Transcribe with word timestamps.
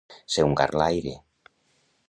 Ser 0.35 0.45
un 0.47 0.55
garlaire. 0.61 1.13